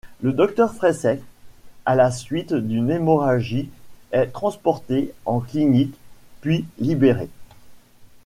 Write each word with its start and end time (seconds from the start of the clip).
Le 0.23 0.33
docteur 0.33 0.73
Fraisseix, 0.73 1.21
à 1.85 1.93
la 1.95 2.09
suite 2.09 2.55
d'une 2.55 2.89
hémorragie 2.89 3.69
est 4.11 4.25
transporté 4.31 5.11
en 5.27 5.39
clinique, 5.41 5.93
puis 6.41 6.65
libéré. 6.79 7.29